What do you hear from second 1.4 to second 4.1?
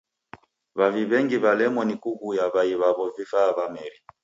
w'alemwa ni kuguya w'ai w'aw'o vifaa va meri.